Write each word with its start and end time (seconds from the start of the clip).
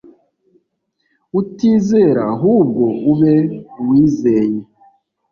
utizera 1.39 2.21
ahubwo 2.35 2.83
ube 3.11 3.35
uwizeye 3.79 4.59